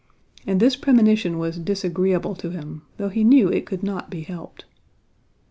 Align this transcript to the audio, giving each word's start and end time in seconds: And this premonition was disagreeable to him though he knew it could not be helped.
And 0.47 0.59
this 0.59 0.75
premonition 0.75 1.37
was 1.37 1.59
disagreeable 1.59 2.33
to 2.37 2.49
him 2.49 2.81
though 2.97 3.09
he 3.09 3.23
knew 3.23 3.49
it 3.49 3.67
could 3.67 3.83
not 3.83 4.09
be 4.09 4.21
helped. 4.21 4.65